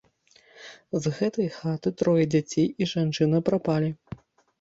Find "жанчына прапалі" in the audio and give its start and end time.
2.93-3.93